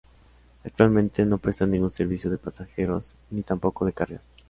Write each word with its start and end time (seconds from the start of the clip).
Actualmente, 0.63 1.23
no 1.27 1.37
presta 1.37 1.67
ningún 1.67 1.91
servicio 1.91 2.31
de 2.31 2.39
pasajeros 2.39 3.13
ni 3.29 3.43
tampoco 3.43 3.85
de 3.85 3.93
cargas. 3.93 4.21